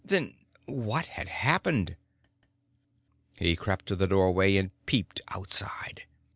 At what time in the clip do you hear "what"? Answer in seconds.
0.65-1.05